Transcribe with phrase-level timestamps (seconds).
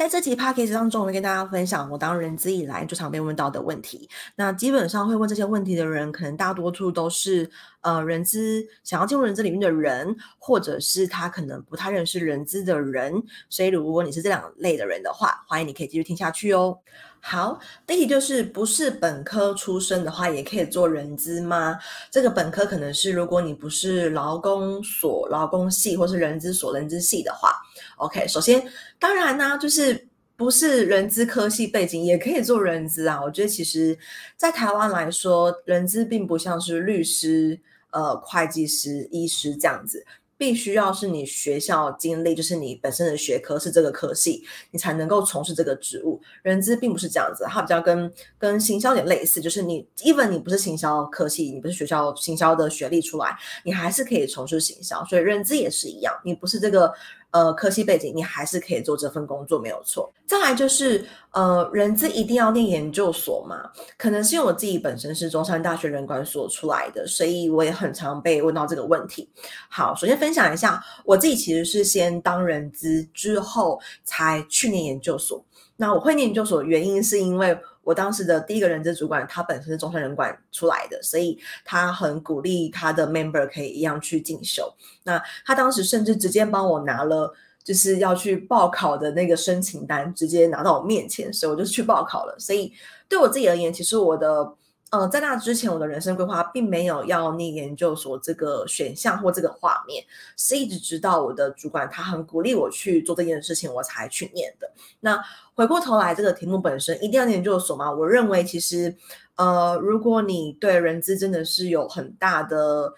[0.00, 4.08] 在这期 podcast 当中，我会跟大家分享我当人资以来最常被问到的问题。
[4.34, 7.50] 那基本上会问这些问题的人，可能大多数都是
[7.82, 13.12] 呃人资想要进入人资领域的人，或者是他可能不太认识人资的人。
[13.50, 16.78] 所以如果你是这两类的人的话，欢迎你可以继续听下去哦。
[17.22, 21.78] 好，第一就是不是本科出身的话，也可以做人资吗？
[22.10, 27.54] 这个本科可能是如果你不是劳工所、劳工系，或是人资所、人资系的话
[27.98, 28.26] ，OK。
[28.26, 28.66] 首先，
[28.98, 33.22] 当然呢，就是不是人资科系背景也可以做人资啊。
[33.22, 33.96] 我觉得其实，
[34.36, 40.04] 在台湾来说，人资并不像是律师、呃，会计师、医师这样子。
[40.40, 46.18] 必须要是你学校经历，就是你本身的学科是这个科系，你才能够从事这个职务。
[46.42, 53.36] 人资并不是这样子，它比较跟跟行销有点类似，就是你 even 你不是行销科系，你不是学校行销的学历出来，
[53.66, 55.04] 你还是可以从事行销。
[55.04, 56.90] 所以认知也是一样，你不是这个。
[57.30, 60.12] 呃，科系背景你还是可以做这份工作，没有错。
[60.26, 63.70] 再来就是，呃，人资一定要念研究所嘛？
[63.96, 69.28] 可能是因为我自己本身是中山大学人管所出来的，所以我也很常被问到这个问题。
[69.68, 75.44] 好，首先分享一下，我自己其实是先当人资之后才去念研究所。
[75.76, 77.56] 那我会念研究所的原因是因为。
[77.90, 84.72] 我当时的第一个人资主管，他本身是中山人管出来的，所以他很鼓励他的 member 可以一样去进修。
[85.02, 92.36] 那他当时甚至直接帮我拿了，就是要去报考的那个申请单，直接拿到我面前，所以我就去报考了。
[92.38, 92.72] 所以
[93.08, 94.54] 对我自己而言，其实我的。
[94.90, 100.04] 呃，在那之前，我的人生规划并没有要念研究所这个选项或这个画面，
[100.36, 104.68] 是一直直到我的主管他很鼓励我去做这件事情，我才去念的。
[104.98, 105.16] 那
[105.54, 107.88] 回过头来，这个题目本身一定要念研究所吗？
[107.88, 108.92] 我认为其实，
[109.36, 112.92] 呃，如果你对人资真的是有很大的、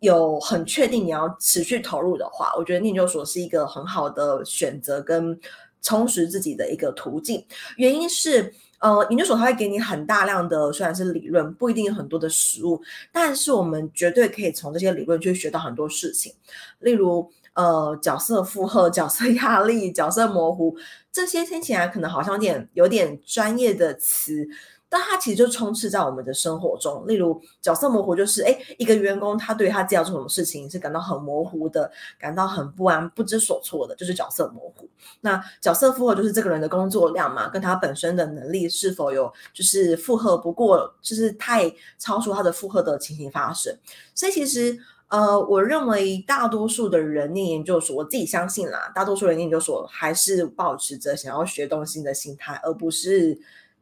[0.00, 5.38] 有很确定你要持续投入的话，我觉得研究所是一个很好的选择跟
[5.82, 7.44] 充实自己的一个途径。
[7.76, 8.54] 原因是。
[8.78, 12.80] 呃，研究所他会给你很大量的，虽然是理论，不一定有很多的实物，
[13.12, 16.32] 但是我们绝对可以从这些理论去学到很多事情，
[16.78, 20.76] 例如呃角色负荷、角色压力、角色模糊，
[21.10, 24.48] 这些听起来可能好像有点有点专业的词。
[24.90, 34.88] 但它其实就充斥在我们的生活中，例如角色模糊，就是哎，一个员工他对他自己要做什么事情是感到很模糊的，感到很不安、不知所措的，就是角色模糊。
[35.20, 43.76] 那角色负荷就是这个人的工作量嘛，跟他本身的能力是否有就是负荷不过，就是太超出他的负荷的情形发生。
[44.14, 44.78] 所以其实
[45.08, 53.38] 呃，我认为大多数的人念研究所，我自己相信啦，大多数人念研究所还是保持着想要学东西的心态，而不是。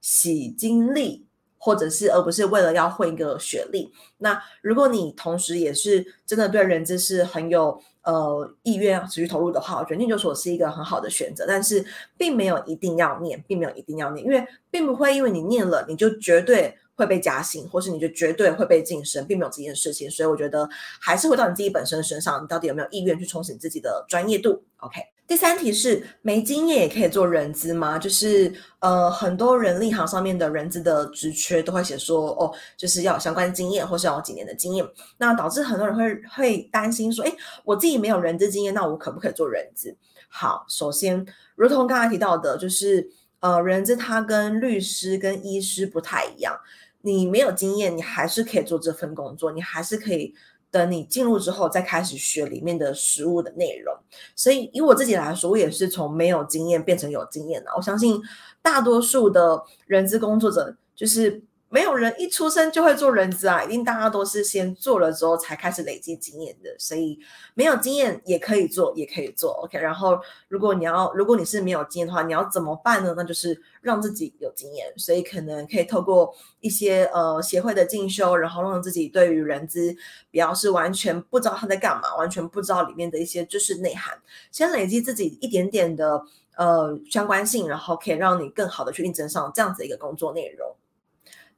[0.06, 1.26] 洗经历，
[1.58, 3.92] 或者是而不是为了要混一个学历。
[4.18, 11.44] 那如果你同时也是真的对人资是很有呃意愿持续投入的话，我觉得研究所是一个很好的选择。
[11.44, 11.84] 但是
[12.16, 20.08] 并没有一定要念，并没有一定要念，因为并不会因为你念了你就绝对会被加薪，或是你就绝对会被晋升，并没有这件事情。
[20.08, 20.68] 所以我觉得
[21.00, 25.15] 还是回到你自己本身身上，你到底有没有意愿去充实你自己的专业度？OK。
[25.26, 27.98] 第三题是没经验也可以做人资吗？
[27.98, 34.86] 就是呃，很多人力行上面的人资的职缺都会写说，哦，就是要有相关经验，或是要有几年的经验。
[35.18, 37.34] 那导致很多人会会担心说，诶，
[37.64, 39.96] 我自己没有人资经验，那我可不可以做人资？
[40.28, 41.26] 好，首先，
[41.56, 43.10] 如同刚才提到的，就是
[43.40, 46.56] 呃，人资它跟律师跟医师不太一样，
[47.02, 50.32] 你没有经验，你还是可以做这份工作，你还是可以。
[50.70, 53.94] 等你进入之后，再开始学里面的食物的内容。
[54.34, 57.70] 所以以我自己来说，我也是从没有经验变成有经验的。
[57.76, 58.20] 我相信
[58.62, 61.42] 大多数的人资工作者就是。
[61.68, 67.18] 没有人一出生就会做人资啊，一定大家都是先做了之后才开始累积经验的，所以
[67.54, 69.76] 没有经验也可以做，也可以做，OK。
[69.76, 70.16] 然后
[70.48, 73.14] 如果你要，如果你是没有经验的话，你要怎么办呢？
[73.16, 79.92] 那就是让自己有经验，所以可能可以透过一些呃协会的进修，然后让自己对于人资
[80.30, 84.16] 比较是完全不知道他在干嘛，完全不知道里面的一些知识内涵，
[84.52, 86.22] 先累积自己一点点的
[86.56, 90.76] 呃相关性，然后可以让你更好的去应征上这样子一个工作内容。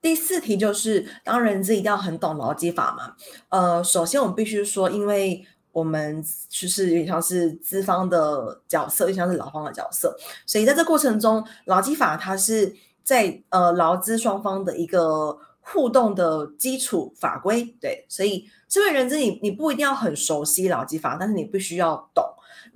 [0.00, 3.14] 第四题就是，当人资一定要很懂劳基法嘛？
[3.48, 10.16] 呃，首先我们必须说，因为我们就是有点像是资方的角色，又像是劳方的角色，
[10.46, 17.64] 所以在这过程中，劳基法它是在呃劳资双方的一个互动的基础法规。
[17.80, 22.24] 对，所以身为人资，你你不一定要很熟悉劳基法，但是你必须要懂。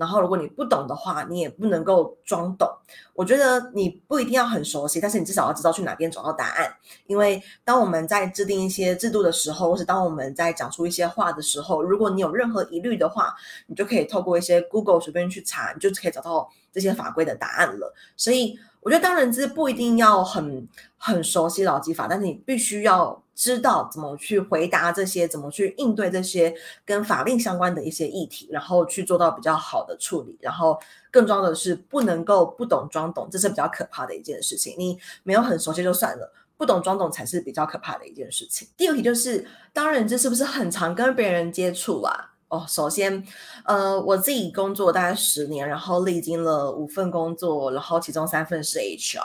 [0.03, 2.69] 然后如果你不懂的话，你也不能够装懂。
[3.15, 6.75] 我觉得你不一定要很熟悉，但是你至少要知道去哪边找到答案。
[7.07, 13.33] 因为当我们在制定一些制度的时候，或是当我们在讲出一些话的时候，如果你有任何疑虑的话，
[13.69, 17.95] 你就可以透过一些 Google 随便去查，你就可以找到这些法规的答案了。
[18.17, 26.55] 所以我觉得当人资不一定要很很熟悉劳基法，但是你必须要知道怎么去回答这些，怎么去应对这些
[26.85, 30.79] 跟法令相关的一些议题，然后去做到比较好的处理，然后。
[31.13, 34.75] 更重要的是，不能够不懂装懂，这是比较可怕的一件事情。
[34.79, 38.67] 你没有很熟悉就算了，不懂装懂才是比较可怕的一件事情。
[38.79, 42.32] 第二题就是，当人这是不是很常跟别人接触啊？
[42.53, 43.25] 哦，首先，
[43.65, 49.23] 呃，我自己工作大概十年，然后历经了五份工作，然后其中三份是 HR，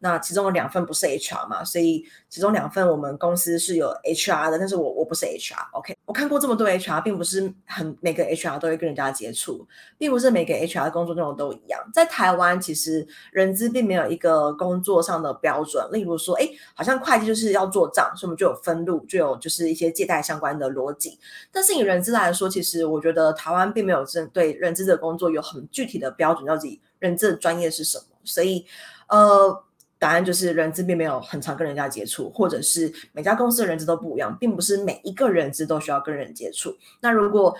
[0.00, 5.96] 那其中有两份不是 HR 嘛，所以其中两份我们公司是有 HR 的，但是我我不是 HR，OK。
[6.04, 9.64] 我看过这么多 HR，并不是很每个 HR 都会跟人家接触，
[9.96, 11.80] 并不是每个 HR 工作内容都一样。
[11.94, 21.16] 在台湾，其实人资并没有一个工作上的标准，例如说，哎，好像会计就是要做账，所以我们就有分录，就有就是一些借贷相关的逻辑。
[21.52, 28.16] 但是以人资来说，其实实我觉得台湾并没有针对人资的工作有很具体的标准，到底人资的专业是什么？
[28.24, 28.66] 所以，
[29.08, 29.62] 呃，
[29.98, 36.74] 答案就是人资并没有很常跟人家接触，或者是每家公司的人资都不一样，并不是每一个人资都需要跟人接触。
[37.00, 37.54] 那如果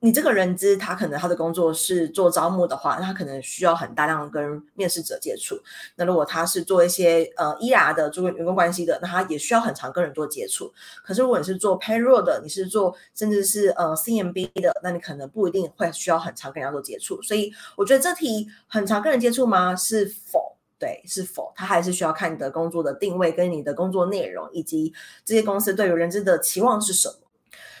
[0.00, 5.58] 你这个人资，他可能他的工作是做招募的话，那他可能需要很大量跟面试者接触。
[5.96, 10.72] 那如果他是做一些呃 ER 的，做员工关系的，那他也需要很常跟人做接触。
[11.02, 17.20] 可是如果你是做 payroll 的，你是做甚至是呃 CMB 的，那你可能不一定会需要很常跟人家做接触。
[17.22, 19.74] 所以我觉得这题很常跟人接触吗？
[19.74, 20.56] 是否？
[20.78, 21.50] 对，是否？
[21.56, 24.92] 他还是需要看你的工作的定位跟你的工作内容，以及
[25.24, 27.14] 这些公司对于人资的期望是什么。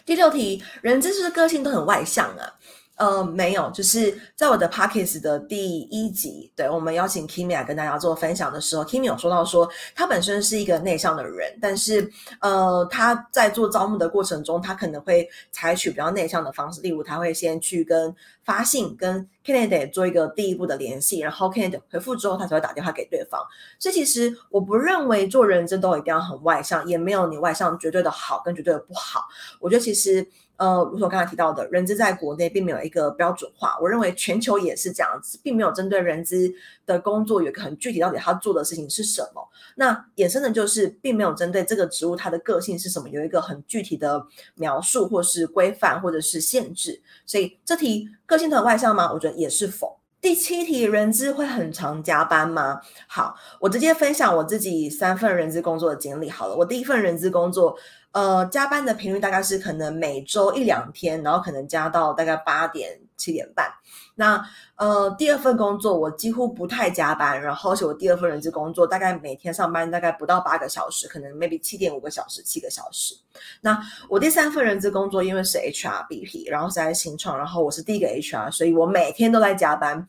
[0.06, 2.54] 第六题，人真是个性都很外向啊？
[2.96, 12.10] 呃，没有，就是在我的 Podcast 的第一集，对，我们邀请 Kimi 来跟大家做分享的时候，Kimi 有说到说，他本身是一个内向的人，但是
[12.40, 18.14] 呃，他在做招募的过程中，他可能会采取比较内向的方式，例如他会先去跟
[18.44, 23.38] 发信跟 candidate 做一个第一步的联系，然后 candidate 回复之后，他才会打电话给对方。
[23.78, 29.26] 所以其实我不认为做人真都一定要很外向，也没有你外向绝对的好跟绝对的不好。
[29.60, 30.26] 我觉得其实。
[30.56, 33.76] 呃，如我刚才提到的，人资在国内并没有一个标准化。
[33.80, 36.50] 我认为全球也是这样子，并没有针对人资
[36.86, 39.46] 的工作有一个很具体，到底他做的事情是什么。
[39.74, 47.02] 那衍生的就是，并没有针对这个职务它的个性是什么，有一个很具体的描述，或是规范，或者是限制。
[47.26, 49.12] 所以这题个性很外向吗？
[49.12, 49.98] 我觉得也是否。
[50.18, 52.80] 第七题，人资会很常加班吗？
[53.06, 56.56] 好，我直接分享我自己三份人资工作的经历好了。
[56.56, 57.76] 我第一份人资工作。
[58.12, 63.70] 呃，加班的频率大概是可能每周一两天，然后可能加到大概八点七点半。
[64.14, 64.42] 那
[64.76, 73.14] 呃，第二份工作我几乎不太加班，然后而且我第二份人资工作大概每天上班大概不到八个小时，可能 maybe 七点五个小时，七个小时。
[73.60, 73.78] 那
[74.08, 80.08] 我第三份人资工作因为是 HRBP，然后是在新创，然后我是第一个 HR，所以我每天都在加班，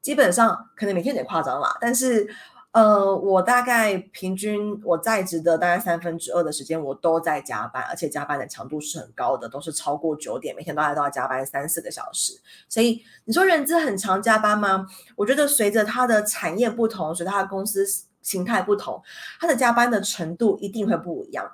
[0.00, 2.28] 基本上可能每天有点夸张啦，但是。
[2.72, 12.40] 呃，我大概平均我在职的大概三分之二的时间，我都在加班，而且加班的强度是很高的，都是超过九点，每天都还都要加班三四个小时。
[12.68, 14.86] 所以你说人资很常加班吗？
[15.16, 17.84] 我觉得随着它的产业不同，随着它的公司
[18.22, 19.02] 形态不同，
[19.40, 21.50] 它的加班的程度一定会不一样。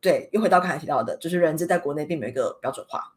[0.00, 3.12] 对，又回到刚才提到的，就是人资在国内并没有一个标准化。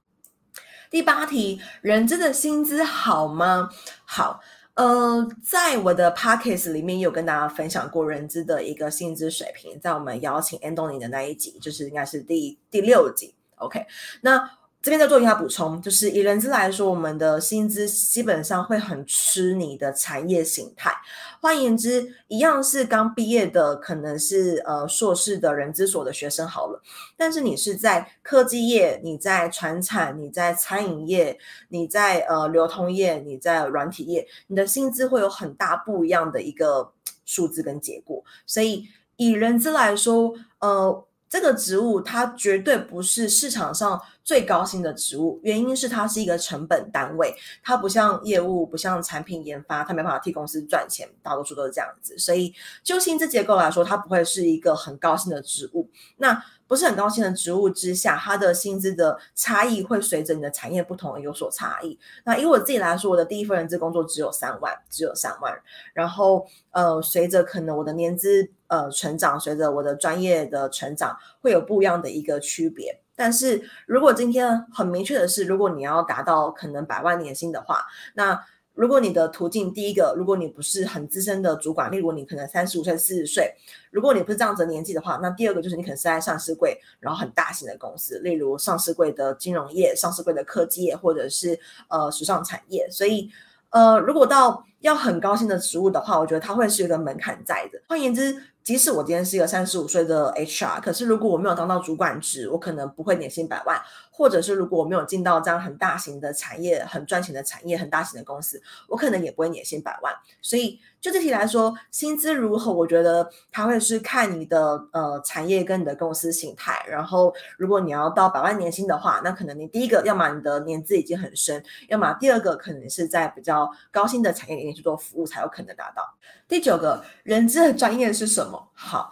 [0.90, 3.70] 第八题，人资的薪资好吗？
[4.04, 4.42] 好。
[4.78, 13.36] 呃，在我的 p o c k e t 里面有跟大家分享过人资的一个薪资水平，在我们邀请安东尼的那一集，就是应该是第第六集。
[13.58, 13.86] OK，
[14.22, 14.57] 那。
[14.82, 20.94] 这边再做一下补充，就是以人资来说，我们的薪资基本上会很吃你的产业形态。
[21.42, 26.82] 换言之，一样是刚毕业的，可能是呃硕士的人资所的学生好了。
[27.18, 36.94] 但是你是在科技业，你在传产，你在餐饮业，你在呃流通业，你在软体业，你的薪资会有很大不一样的一个
[37.26, 38.24] 数字跟结果。
[38.46, 41.04] 所以以人资来说，呃。
[41.30, 52.20] 这个职务它绝对不是市场上最高薪的职务，原因是它是一个成本单位，它不像业务，不像产品研发，它没办法替公司赚钱，大多数都是这样子。
[52.20, 52.54] 所以
[52.84, 55.90] 就薪资结构来说，它不会是一个很高薪的职务。
[56.18, 61.98] 那不是很高薪的职务之下，它的薪资的差异会随着你的产业不同而有所差异。
[62.26, 65.58] 那以我自己来说，我的第一份人资工作只有三万，只有三万。
[65.94, 73.00] 然后呃，随着可能我的年资呃成长，随着我的专业的成长，会有不一样的一个区别。
[73.18, 78.42] 但是如果今天很明确的是，如果你要达到可能百万年薪的话，那
[78.74, 83.52] 如果你的途径第一个，如果你不是很资深的主管，例如你可能三十五岁、四十岁，
[83.90, 92.88] 如果你不是这样子年纪的话，那第二个就是你可能是在上市柜，然后很大型的公司，例如上市柜的金融业、上市柜的科技业，或者是呃时尚产业。
[92.92, 93.28] 所以
[93.72, 97.82] 呃，如果到要很高薪的职务的话，我觉得它会是一个门槛在的。
[97.88, 103.78] 换言之，即使我今天是一个三十五岁的 HR，可是如果我没有当到主管职，我可能不会年薪百万；
[104.12, 110.14] 或者是如果我没有进到这样很大型的产业、很赚钱的产业、很大型的公司，我可能也不会年薪百万。
[110.42, 112.74] 所以就这题来说，薪资如何？
[112.74, 116.86] 我觉得它会是看你的呃产业跟你的公司形态。
[116.90, 121.58] 然后，如果你要到百万年薪的话，那可能你第一个，要么你的年资已经很深；
[121.88, 126.04] 要么第二个，可能是在比较高薪的产业里面去做服务才有可能达到。
[126.50, 128.57] 第九个，人资的专业是什么？
[128.74, 129.12] 好，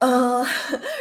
[0.00, 0.42] 呃，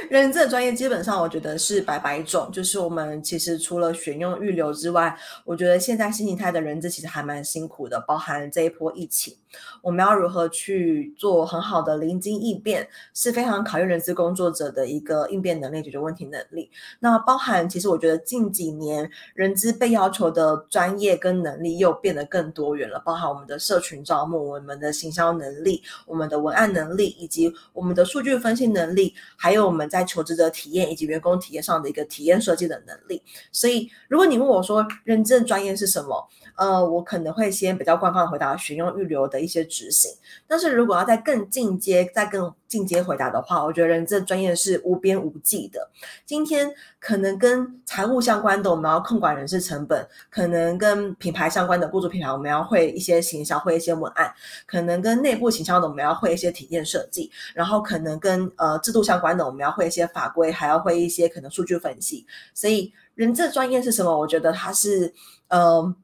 [0.09, 9.33] 人资的专业基本上我觉得是百百种，就是我们其实除了选用预留之外，我觉得现在新形态的人资其实还蛮辛苦的，包含这一波疫情。
[9.81, 16.69] 我们要如何去做很好的临机应变，是非常考验人资工作者的一个应变能力、解决问题能力。
[16.99, 33.21] 那包含其实我觉得近几年人资被要求的专业跟能力又变得更多元了，包含我们的社群招募、我们的行销能力、我们的文案能力，以及我们的数据分析能力，力还有我们在求职者体验以及员工体验上的一个体验设计的能力。
[33.51, 36.27] 所以，如果你问我说认证专业是什么？
[36.55, 40.11] 呃，我可能会先比较官方的回答选用预留的一些执行，
[40.45, 45.89] 但是如果要再更进阶、再更进阶回答的话，我觉得人资专业是无边无际的。
[46.25, 46.69] 今天
[46.99, 54.27] 可能跟财务相关的，我们要控管人事成本；可能跟品牌相关的，雇主品牌我们要会一些行销、会一些文案；
[54.65, 62.25] 可能跟内部行销的，我们要会一些体验设计；然后可能跟呃制度相关的，我们要会一些法规，还要会一些可能数据分析。
[62.53, 64.17] 所以人资专业是什么？
[64.17, 65.13] 我觉得它是
[65.47, 65.95] 呃。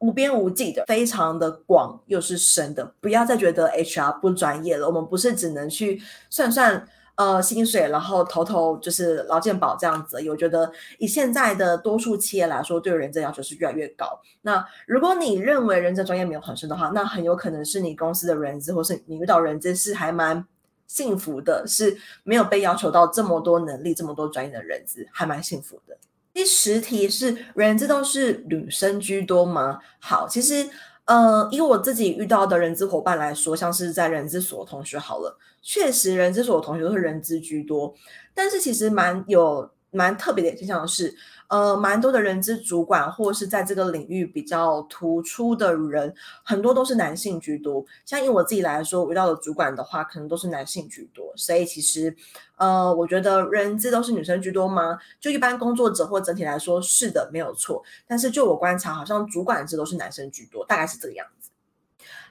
[0.00, 4.86] 无边无际的，非常的广又是深的，不要再觉得 HR 不专业了。
[4.86, 10.18] 我们不是只能去算算呃薪水，然后投投就是劳健保这样子。
[10.30, 10.70] 我觉得
[11.00, 14.06] 以现在的多数企业来说，对人资要求是越来越高。
[14.42, 20.46] 那如果你认为人资专业没有很深的话，那很有可能是你公司的人资，或是你遇到人资是还蛮
[20.88, 25.96] 幸福的，是没有被要求到这么多能力、这么多专业的人资，还蛮幸福的。
[26.34, 29.78] 第十题是人资都是女生居多吗？
[30.00, 30.68] 好，其实
[31.04, 37.94] 呃，以我自己遇到的人资伙伴来说，像是在人资所同学好了，确实人资所的同学都是人资居多，
[38.34, 39.70] 但是其实蛮有。
[39.90, 41.16] 蛮特别的现象是，
[41.48, 46.14] 呃，蛮多的人资主管或是在这个领域比较突出的人，
[46.44, 47.84] 很多都是男性居多。
[48.04, 51.32] 像以我自己来说，我遇到的主管的话，可能都是男性居多。
[51.36, 52.14] 所以其实，
[52.56, 54.98] 呃，我觉得人资都是女生居多吗？
[55.18, 57.82] 就一般工作者或整体来说，是的，没有错。
[58.06, 61.37] 但是就我观察，好像主管制都是男生居多，大概是这个样子。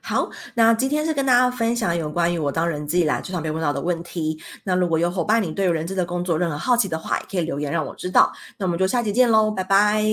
[0.02, 4.40] 好，那今天是跟大家分享有关于我当人资以来最常被问到的问题。
[4.64, 8.32] 那如果有伙伴你对人资的工作任何好奇的话，也可以留言让我知道。
[8.58, 10.04] 那我们就下期见喽，拜拜。